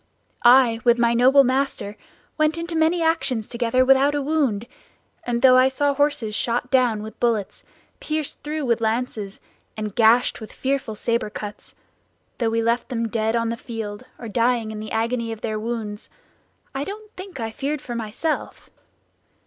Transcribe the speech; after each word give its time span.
"I, 0.43 0.79
with 0.83 0.97
my 0.97 1.13
noble 1.13 1.43
master, 1.43 1.95
went 2.35 2.57
into 2.57 2.75
many 2.75 3.03
actions 3.03 3.47
together 3.47 3.85
without 3.85 4.15
a 4.15 4.21
wound; 4.23 4.65
and 5.25 5.43
though 5.43 5.57
I 5.57 5.67
saw 5.67 5.93
horses 5.93 6.33
shot 6.33 6.71
down 6.71 7.03
with 7.03 7.19
bullets, 7.19 7.63
pierced 7.99 8.41
through 8.41 8.65
with 8.65 8.81
lances, 8.81 9.39
and 9.77 9.93
gashed 9.93 10.41
with 10.41 10.51
fearful 10.51 10.95
saber 10.95 11.29
cuts; 11.29 11.75
though 12.39 12.49
we 12.49 12.63
left 12.63 12.89
them 12.89 13.09
dead 13.09 13.35
on 13.35 13.49
the 13.49 13.55
field, 13.57 14.05
or 14.17 14.27
dying 14.27 14.71
in 14.71 14.79
the 14.79 14.91
agony 14.91 15.31
of 15.31 15.41
their 15.41 15.59
wounds, 15.59 16.09
I 16.73 16.83
don't 16.83 17.13
think 17.15 17.39
I 17.39 17.51
feared 17.51 17.79
for 17.79 17.93
myself. 17.93 18.71